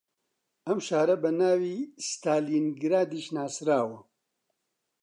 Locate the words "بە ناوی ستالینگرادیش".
1.23-3.25